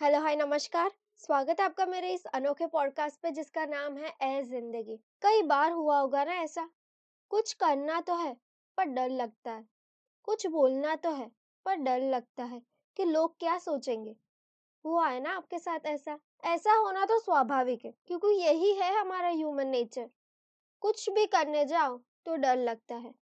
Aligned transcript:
Hello, 0.00 0.18
हाय, 0.20 0.36
नमस्कार। 0.36 0.90
स्वागत 1.16 1.60
है 1.60 1.64
आपका 1.66 1.84
मेरे 1.86 2.12
इस 2.14 2.26
अनोखे 2.26 2.66
पॉडकास्ट 2.66 3.20
पे 3.20 3.30
जिसका 3.30 3.64
नाम 3.66 3.96
है 3.96 4.08
ए 4.22 4.42
ज़िंदगी। 4.42 4.96
कई 5.22 5.42
बार 5.42 5.72
हुआ 5.72 5.98
होगा 5.98 6.24
ना 6.24 6.32
ऐसा? 6.32 6.68
कुछ 7.30 7.52
करना 7.52 8.00
तो 8.00 8.14
है, 8.14 8.36
पर 8.78 8.84
डर 8.84 9.08
लगता 9.10 9.52
है। 9.52 9.64
कुछ 10.22 10.46
बोलना 10.46 10.96
तो 10.96 11.12
है, 11.12 11.30
पर 11.66 11.74
डर 11.74 12.00
लगता 12.00 12.44
है 12.44 12.62
कि 12.96 13.04
लोग 13.04 13.38
क्या 13.38 13.58
सोचेंगे। 13.58 14.16
हुआ 14.84 15.08
है 15.08 15.20
ना 15.20 15.36
आपके 15.36 15.58
साथ 15.58 15.86
ऐसा? 15.86 16.18
ऐसा 16.44 16.74
होना 16.74 17.04
तो 17.04 17.18
स्वाभाविक 17.18 17.84
है, 17.84 17.94
क्योंकि 18.06 18.28
यही 18.28 18.74
है 18.74 18.94
हमारा 19.00 19.28
ह्यूमन 19.28 19.66
नेचर। 19.66 20.10
कुछ 20.80 21.10
भी 21.10 21.26
करने 21.26 21.64
जाओ 21.64 22.00
तो 22.26 22.36
डर 22.36 22.56
लगता 22.56 22.94
है। 22.94 23.14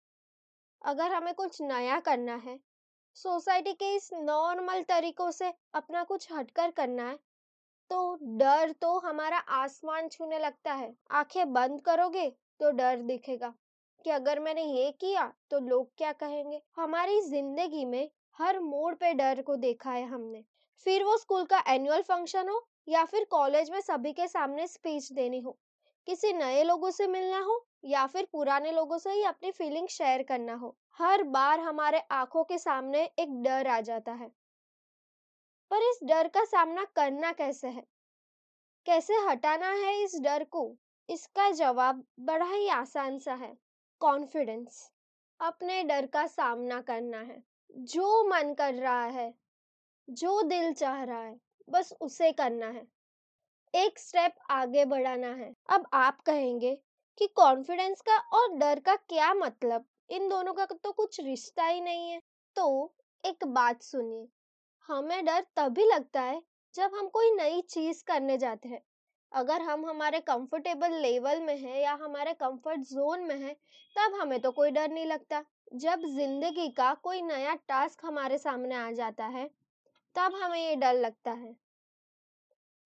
अगर 0.81 1.13
हमें 1.13 1.33
कुछ 1.33 1.61
नया 1.61 1.99
करना 1.99 2.35
है 2.35 2.59
सोसाइटी 3.17 3.73
के 3.73 3.93
इस 3.95 4.09
नॉर्मल 4.13 4.81
तरीकों 4.83 5.29
से 5.31 5.51
अपना 5.73 6.03
कुछ 6.03 6.27
हटकर 6.31 6.71
करना 6.71 7.03
है। 7.03 7.17
तो 7.91 8.17
डर 8.37 8.71
तो 8.81 8.97
हमारा 8.99 9.37
आसमान 9.37 10.07
छूने 10.07 10.39
लगता 10.39 10.73
है। 10.73 10.93
आँखें 11.11 11.53
बंद 11.53 11.81
करोगे 11.81 12.29
तो 12.59 12.71
डर 12.71 13.01
दिखेगा 13.01 13.53
कि 14.05 14.09
अगर 14.09 14.39
मैंने 14.39 14.63
ये 14.63 14.89
किया 14.91 15.31
तो 15.51 15.59
लोग 15.59 15.89
क्या 15.97 16.11
कहेंगे? 16.13 16.61
हमारी 16.75 17.21
ज़िंदगी 17.21 17.85
में 17.85 18.09
हर 18.39 18.59
मोड़ 18.59 18.93
पे 18.95 19.13
डर 19.13 19.41
को 19.41 19.55
देखा 19.57 19.91
है 19.91 20.05
हमने। 20.05 20.43
फिर 20.85 21.03
वो 21.03 21.17
स्कूल 21.17 21.45
का 21.45 21.63
एनुअल 21.67 22.01
फ़ंक्शन 22.01 22.49
हो 22.49 22.65
या 22.87 23.03
फिर 23.05 23.25
कॉलेज 23.31 23.69
में 23.71 23.79
सभी 23.81 24.13
के 24.13 24.27
सामने 24.27 24.67
स्पीच 24.67 25.11
देनी 25.11 25.39
हो। 25.39 25.57
किसी 26.07 26.33
नए 26.33 26.63
लोगों 26.63 26.91
से 26.91 27.07
मिलना 27.07 27.39
हो 27.39 27.67
या 27.85 28.07
फिर 28.07 28.27
पुराने 28.31 28.71
लोगों 28.71 28.97
से 28.97 29.11
ही 29.11 29.23
अपनी 29.23 29.51
फीलिंग 29.51 29.87
शेयर 29.87 30.23
करना 30.23 30.53
हो। 30.53 30.77
हर 30.97 31.23
बार 31.23 31.59
हमारे 31.59 31.99
आँखों 32.11 32.43
के 32.43 32.57
सामने 32.57 33.03
एक 33.19 33.43
डर 33.43 33.67
आ 33.67 33.81
जाता 33.81 34.11
है। 34.11 34.31
पर 35.71 35.81
इस 35.81 35.99
डर 36.03 36.27
का 36.27 36.43
सामना 36.43 36.83
करना 36.85 37.31
कैसे 37.31 37.67
है? 37.67 37.83
कैसे 38.85 39.13
हटाना 39.13 39.69
है 39.69 40.03
इस 40.03 40.19
डर 40.21 40.43
को? 40.43 40.77
इसका 41.09 41.49
जवाब 41.51 42.03
बड़ा 42.19 42.45
ही 42.45 42.67
आसान 42.67 43.19
सा 43.19 43.33
है 43.33 43.57
कॉन्फिडेंस 43.99 44.91
अपने 45.39 45.83
डर 45.83 46.05
का 46.05 46.27
सामना 46.27 46.81
करना 46.81 47.17
है। 47.17 47.43
जो 47.71 48.23
मन 48.23 48.53
कर 48.53 48.73
रहा 48.73 49.05
है, 49.05 49.33
जो 50.09 50.41
दिल 50.41 50.73
चाह 50.73 51.03
रहा 51.03 51.21
है, 51.21 51.39
बस 51.69 51.93
उसे 52.01 52.31
करना 52.31 52.67
है। 52.67 52.87
एक 53.73 53.99
स्टेप 53.99 54.35
आगे 54.51 54.83
बढ़ाना 54.85 55.27
है। 55.27 55.53
अब 55.69 55.85
आप 55.95 56.19
कहेंगे 56.21 56.75
कि 57.21 57.27
कॉन्फिडेंस 57.35 58.01
का 58.01 58.17
और 58.33 58.57
डर 58.57 58.79
का 58.79 58.95
क्या 58.95 59.33
मतलब? 59.33 59.85
इन 60.09 60.27
दोनों 60.29 60.53
का 60.53 60.65
तो 60.65 60.91
कुछ 60.91 61.19
रिश्ता 61.19 61.65
ही 61.65 61.81
नहीं 61.81 62.09
है। 62.09 62.21
तो 62.55 62.93
एक 63.23 63.45
बात 63.47 63.81
सुनिए, 63.83 64.27
हमें 64.89 65.25
डर 65.25 65.45
तभी 65.57 65.85
लगता 65.85 66.21
है 66.21 66.41
जब 66.75 66.95
हम 66.95 67.07
कोई 67.07 67.31
नई 67.31 67.61
चीज़ 67.61 68.03
करने 68.03 68.37
जाते 68.37 68.69
हैं। 68.69 68.81
अगर 69.31 69.61
हम 69.61 69.85
हमारे 69.85 70.19
कंफर्टेबल 70.21 70.93
लेवल 71.01 71.41
में 71.41 71.57
हैं 71.57 71.79
या 71.79 71.93
हमारे 71.95 72.33
कंफर्ट 72.35 72.81
जोन 72.83 73.23
में 73.23 73.35
हैं, 73.37 73.55
तब 73.95 74.19
हमें 74.21 74.39
तो 74.41 74.51
कोई 74.51 74.71
डर 74.71 74.89
नहीं 74.89 75.05
लगता। 75.05 75.43
जब 75.75 76.05
ज़िंदगी 76.07 76.69
का 76.71 76.93
कोई 76.93 77.21
नया 77.23 77.53
टास्क 77.67 78.05
हमारे 78.05 78.37
सामने 78.37 78.75
आ 78.75 78.89
जाता 78.91 79.25
है, 79.27 79.49
तब 80.15 80.35
हमें 80.35 80.59
ये 80.59 80.75
डर 80.75 80.93
लगता 80.95 81.31
है। 81.33 81.55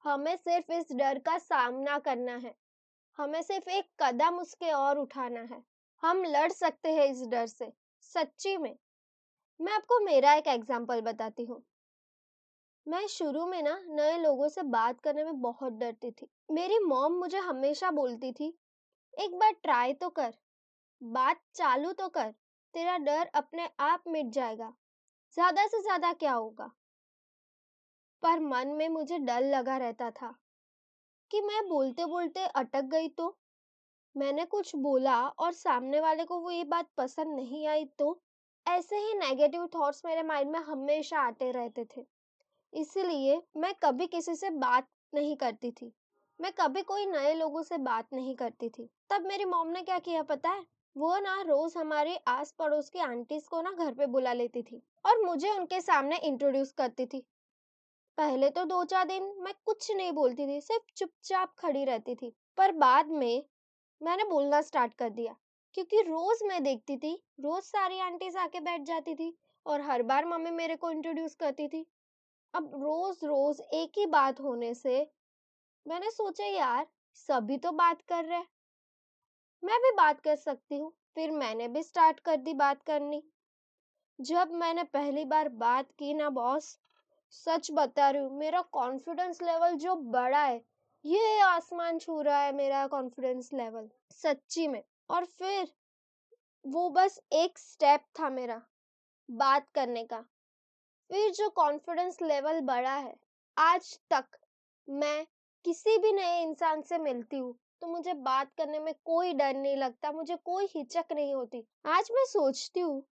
हमें 0.07 0.35
सिर्फ़ 0.35 0.71
इस 0.71 0.91
डर 0.91 1.19
का 1.19 1.37
सामना 1.37 1.97
करना 1.99 2.35
है। 2.37 2.53
हमें 3.19 3.41
सिर्फ़ 3.41 3.69
एक 3.69 3.89
कदम 3.99 4.39
उसके 4.39 4.71
और 4.71 4.97
उठाना 4.97 5.41
है। 5.41 5.61
हम 6.03 6.23
लड़ 6.23 6.51
सकते 6.51 6.93
हैं 6.93 7.05
इस 7.05 7.23
डर 7.27 7.45
से, 7.47 7.71
सच्ची 8.01 8.57
में। 8.57 8.75
मैं 9.59 9.73
आपको 9.73 9.99
मेरा 9.99 10.33
एक 10.33 10.47
एग्ज़ाम्पल 10.47 11.01
बताती 11.01 11.45
हूँ। 11.45 11.63
मैं 12.87 13.05
शुरू 13.07 13.45
में 13.45 13.61
ना 13.63 13.77
नए 13.89 14.17
लोगों 14.17 14.47
से 14.49 14.63
बात 14.63 15.01
करने 15.01 15.23
में 15.23 15.41
बहुत 15.41 15.73
डरती 15.73 16.11
थी। 16.11 16.27
मेरी 16.51 16.79
मॉम 16.79 17.13
मुझे 17.13 17.37
हमेशा 17.37 17.91
बोलती 17.91 18.31
थी, 18.31 18.47
एक 19.13 19.35
बार 19.35 19.51
ट्राई 19.53 19.93
तो 19.93 20.09
कर, 20.09 20.33
बात 21.01 21.41
चालू 21.55 21.91
तो 21.93 22.09
कर, 22.09 22.31
तेरा 22.73 22.97
डर 22.97 23.29
अपने 23.35 23.69
आप 23.79 24.03
मिट 24.07 24.29
जाएगा। 24.29 24.73
ज़्यादा 25.37 25.67
से 25.67 25.81
ज़्यादा 25.81 26.13
क्या 26.13 26.33
होगा? 26.33 26.71
पर 28.23 28.39
मन 28.39 28.67
में 28.67 28.87
मुझे 28.89 29.17
डर 29.19 29.41
लगा 29.41 29.77
रहता 29.77 30.09
था 30.11 30.33
कि 31.31 31.41
मैं 31.41 31.67
बोलते 31.69 32.05
बोलते 32.05 32.45
अटक 32.45 32.83
गई 32.83 33.07
तो। 33.07 33.35
मैंने 34.15 34.45
कुछ 34.45 34.75
बोला 34.75 35.17
और 35.27 35.51
सामने 35.53 35.99
वाले 35.99 36.23
को 36.23 36.39
वो 36.39 36.51
ये 36.51 36.63
बात 36.63 36.87
पसंद 36.97 37.35
नहीं 37.35 37.67
आई 37.67 37.85
तो 37.99 38.19
ऐसे 38.65 38.97
ही 38.97 39.13
नेगेटिव 39.13 39.67
थॉट्स 39.75 40.01
मेरे 40.05 40.23
माइंड 40.23 40.51
में 40.51 40.59
हमेशा 40.59 41.19
आते 41.19 41.51
रहते 41.51 41.85
थे। 41.97 42.05
इसलिए 42.73 43.41
मैं 43.57 43.73
कभी 43.83 44.07
किसी 44.07 44.35
से 44.35 44.49
बात 44.49 44.87
नहीं 45.13 45.35
करती 45.35 45.71
थी। 45.71 45.91
मैं 46.39 46.51
कभी 46.51 46.81
कोई 46.81 47.05
नए 47.05 47.33
लोगों 47.33 47.61
से 47.63 47.77
बात 47.77 48.07
नहीं 48.13 48.35
करती 48.35 48.69
थी। 48.69 48.89
तब 49.09 49.25
मेरी 49.25 49.45
मॉम 49.45 49.67
ने 49.67 49.81
क्या 49.81 49.99
किया 49.99 50.23
पता 50.23 50.49
है? 50.49 50.65
वो 50.95 51.17
ना 51.19 51.41
रोज 51.41 51.73
हमारे 51.77 52.15
आस 52.27 52.51
पड़ोस 52.51 52.89
की 52.89 52.99
आंटीज 52.99 53.47
को 53.47 53.61
ना 53.61 53.71
घर 53.71 53.93
पे 53.93 54.05
बुला 54.07 54.33
लेती 54.33 54.61
थी 54.61 54.81
और 55.05 55.23
मुझे 55.25 55.49
उनके 55.49 55.81
सामने 55.81 56.17
इंट्रोड्यूस 56.17 56.71
करती 56.71 57.05
थी। 57.05 57.23
पहले 58.17 58.49
तो 58.49 58.63
दो 58.65 58.83
चार 58.83 59.05
दिन 59.05 59.23
मैं 59.39 59.53
कुछ 59.65 59.91
नहीं 59.91 60.11
बोलती 60.11 60.47
थी, 60.47 60.59
सिर्फ़ 60.61 60.83
चुपचाप 60.97 61.53
खड़ी 61.57 61.83
रहती 61.85 62.15
थी। 62.15 62.33
पर 62.57 62.71
बाद 62.73 63.07
में 63.09 63.43
मैंने 64.01 64.23
बोलना 64.23 64.61
स्टार्ट 64.61 64.93
कर 64.93 65.09
दिया, 65.09 65.35
क्योंकि 65.75 66.01
रोज 66.01 66.39
मैं 66.43 66.63
देखती 66.63 66.97
थी, 66.97 67.13
रोज 67.41 67.63
सारी 67.63 67.99
आंटीज 67.99 68.37
आके 68.37 68.59
बैठ 68.59 68.81
जाती 68.83 69.15
थी 69.15 69.33
और 69.65 69.81
हर 69.81 70.03
बार 70.03 70.25
मम्मी 70.25 70.51
मेरे 70.51 70.75
को 70.75 70.91
इंट्रोड्यूस 70.91 71.35
करती 71.35 71.67
थी। 71.67 71.85
अब 72.53 72.71
रोज 72.75 73.23
रोज 73.23 73.61
एक 73.73 73.97
ही 73.97 74.05
बात 74.07 74.39
होने 74.39 74.73
से 74.73 74.99
मैंने 75.85 76.11
सोचा, 76.11 76.45
यार, 76.45 76.87
सभी 77.15 77.57
तो 77.57 77.71
बात 77.73 78.01
कर 78.01 78.25
रहे 78.25 78.43
मैं 79.63 79.79
भी 79.79 79.91
बात 79.97 80.19
कर 80.21 80.35
सकती 80.37 80.77
हूँ, 80.77 80.91
फिर 81.15 81.31
मैंने 81.33 81.67
भी 81.67 81.83
स्टार्ट 81.83 82.19
कर 82.19 82.37
दी 82.37 82.53
बात 82.55 82.81
करनी। 82.83 83.21
जब 84.19 84.51
मैंने 84.55 84.83
पहली 84.85 85.25
बार 85.25 85.49
बात 85.57 85.91
की 85.91 86.13
ना, 86.13 86.29
बॉस 86.31 86.77
सच 87.33 87.69
बता 87.71 88.09
रही 88.09 88.21
हूँ, 88.21 88.37
मेरा 88.37 88.61
कॉन्फिडेंस 88.71 89.41
लेवल 89.41 89.75
जो 89.77 89.95
बड़ा 90.11 90.43
है, 90.43 90.61
ये 91.05 91.39
आसमान 91.41 91.99
छू 91.99 92.21
रहा 92.21 92.39
है 92.39 92.51
मेरा 92.55 92.85
कॉन्फिडेंस 92.87 93.49
लेवल 93.53 93.89
सच्ची 94.13 94.67
में। 94.67 94.81
और 95.09 95.25
फिर 95.25 95.67
वो 96.65 96.89
बस 96.89 97.19
एक 97.33 97.57
स्टेप 97.59 98.03
था 98.19 98.29
मेरा 98.29 98.61
बात 99.29 99.69
करने 99.75 100.03
का। 100.03 100.19
फिर 101.09 101.31
जो 101.31 101.49
कॉन्फिडेंस 101.49 102.17
लेवल 102.21 102.59
बढ़ा 102.61 102.95
है, 102.95 103.15
आज 103.57 103.97
तक 104.11 104.37
मैं 104.87 105.25
किसी 105.65 105.97
भी 105.97 106.11
नए 106.11 106.41
इंसान 106.41 106.81
से 106.81 106.97
मिलती 106.97 107.37
हूँ 107.37 107.55
तो 107.81 107.87
मुझे 107.87 108.13
बात 108.13 108.51
करने 108.57 108.79
में 108.79 108.93
कोई 109.05 109.33
डर 109.33 109.53
नहीं 109.55 109.75
लगता, 109.77 110.11
मुझे 110.11 110.35
कोई 110.35 110.67
हिचक 110.75 111.13
नहीं 111.13 111.33
होती। 111.35 111.63
आज 111.85 112.09
मैं 112.11 112.25
सोचती 112.25 112.79
हूँ 112.79 113.03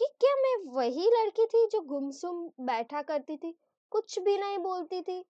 कि 0.00 0.06
क्या 0.20 0.34
मैं 0.34 0.72
वही 0.72 1.08
लड़की 1.10 1.46
थी 1.46 1.66
जो 1.66 1.80
गुमसुम 1.80 2.50
बैठा 2.60 3.02
करती 3.02 3.36
थी? 3.36 3.58
कुछ 3.92 4.18
भी 4.18 4.38
नहीं 4.38 4.58
बोलती 4.58 5.02
थी 5.02 5.24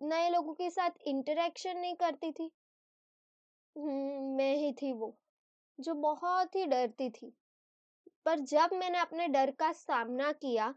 नए 0.00 0.28
लोगों 0.30 0.54
के 0.54 0.70
साथ 0.70 0.90
इंटरेक्शन 1.06 1.78
नहीं 1.78 1.94
करती 1.94 2.32
थी। 2.32 2.50
हम्म 3.76 4.36
मैं 4.36 4.56
ही 4.56 4.72
थी 4.72 4.92
वो, 4.92 5.16
जो 5.78 5.94
बहुत 5.94 6.56
ही 6.56 6.66
डरती 6.66 7.10
थी। 7.10 7.32
पर 8.26 8.38
जब 8.38 8.70
मैंने 8.72 8.98
अपने 8.98 9.28
डर 9.28 9.50
का 9.50 9.72
सामना 9.72 10.32
किया, 10.32 10.74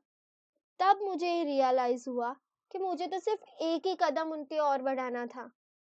तब 0.80 1.00
मुझे 1.02 1.44
रियलाइज़ 1.44 2.10
हुआ 2.10 2.34
कि 2.72 2.80
मुझे 2.80 3.08
तो 3.08 3.20
सिर्फ़ 3.20 3.64
एक 3.64 3.88
ही 3.88 3.96
कदम 3.96 4.30
उनके 4.30 4.58
और 4.58 4.82
बढ़ाना 4.82 5.26
था, 5.26 5.50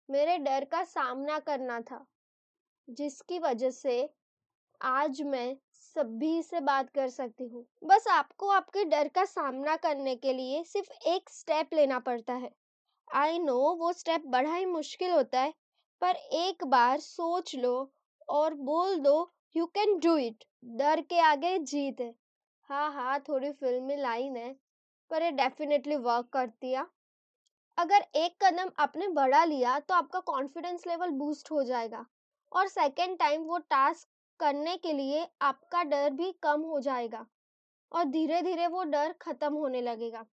मेरे 0.09 0.37
डर 0.37 0.65
का 0.65 0.83
सामना 0.83 1.39
करना 1.39 1.81
था, 1.81 2.05
जिसकी 2.89 3.39
वजह 3.39 3.69
से 3.69 4.09
आज 4.83 5.21
मैं 5.21 5.55
सभी 5.73 6.41
से 6.43 6.59
बात 6.59 6.89
कर 6.89 7.09
सकती 7.09 7.43
हूँ। 7.43 7.63
बस 7.83 8.07
आपको 8.07 8.47
आपके 8.49 8.83
डर 8.85 9.07
का 9.07 9.23
सामना 9.25 9.75
करने 9.75 10.15
के 10.15 10.33
लिए 10.33 10.63
सिर्फ़ 10.63 11.07
एक 11.09 11.29
स्टेप 11.29 11.73
लेना 11.73 11.99
पड़ता 11.99 12.33
है। 12.33 12.49
आई 13.07 13.39
नो 13.39 13.55
वो 13.75 13.91
स्टेप 13.93 14.23
बड़ा 14.27 14.53
ही 14.55 14.65
मुश्किल 14.65 15.11
होता 15.11 15.39
है, 15.39 15.53
पर 16.01 16.15
एक 16.15 16.65
बार 16.65 16.99
सोच 16.99 17.55
लो 17.55 17.91
और 18.29 18.53
बोल 18.53 18.97
दो 18.99 19.15
यू 19.55 19.65
कैन 19.65 19.97
डू 19.99 20.15
इट 20.17 20.43
डर 20.77 21.01
के 21.01 21.19
आगे 21.21 21.57
जीत 21.59 22.01
है। 22.01 22.13
हाँ 22.69 22.91
हाँ 22.93 23.19
थोड़ी 23.19 23.51
फिल्मी 23.51 23.95
लाइन 23.95 24.35
है, 24.37 24.53
पर 25.11 25.23
ये 25.23 25.31
डेफिनेटली 25.33 25.95
वर्क 25.97 26.29
करती 26.33 26.71
है। 26.71 26.85
अगर 27.77 28.05
एक 28.15 28.35
कदम 28.43 28.71
आपने 28.79 29.07
बढ़ा 29.11 29.43
लिया 29.45 29.79
तो 29.79 29.93
आपका 29.93 30.19
कॉन्फिडेंस 30.27 30.87
लेवल 30.87 31.09
बूस्ट 31.17 31.51
हो 31.51 31.63
जाएगा। 31.63 32.05
और 32.51 32.67
सेकेंड 32.69 33.17
टाइम 33.19 33.43
वो 33.43 33.57
टास्क 33.59 34.07
करने 34.39 34.75
के 34.77 34.93
लिए 34.93 35.27
आपका 35.41 35.83
डर 35.83 36.09
भी 36.09 36.31
कम 36.43 36.61
हो 36.61 36.79
जाएगा 36.79 37.25
और 37.91 38.03
धीरे 38.03 38.41
धीरे 38.41 38.67
वो 38.67 38.83
डर 38.83 39.13
खत्म 39.21 39.53
होने 39.53 39.81
लगेगा। 39.81 40.25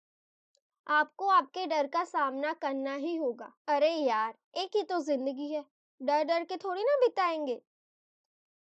आपको 0.86 1.28
आपके 1.28 1.66
डर 1.66 1.86
का 1.86 2.04
सामना 2.04 2.52
करना 2.52 2.94
ही 2.94 3.16
होगा। 3.16 3.52
अरे 3.68 3.90
यार, 3.90 4.34
एक 4.56 4.76
ही 4.76 4.82
तो 4.82 5.00
ज़िंदगी 5.00 5.48
है। 5.52 5.64
डर 6.00 6.24
डर 6.24 6.44
के 6.44 6.56
थोड़ी 6.56 6.82
ना 6.82 6.96
बिताएँगे। 6.96 7.60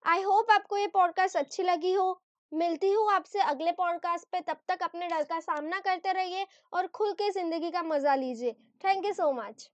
आई 0.05 0.23
होप 0.23 0.51
आपको 0.51 0.77
ये 0.77 0.87
पॉडकास्ट 0.87 1.37
अच्छी 1.37 1.63
लगी 1.63 1.93
हो। 1.93 2.21
मिलती 2.53 2.93
हूँ 2.93 3.11
आपसे 3.13 3.41
अगले 3.41 3.73
पॉडकास्ट 3.73 4.29
पे। 4.33 4.41
तब 4.41 4.61
तक 4.69 4.83
अपने 4.83 5.09
डर 5.09 5.23
का 5.23 5.41
सामना 5.41 5.81
करते 5.81 6.13
रहिए 6.13 6.47
और 6.73 6.87
खुल 6.87 7.13
के 7.13 7.31
ज़िंदगी 7.31 7.71
का 7.71 7.83
मज़ा 7.83 8.15
लीजिए। 8.15 8.53
Thank 8.85 9.05
you 9.05 9.13
so 9.13 9.33
much. 9.33 9.71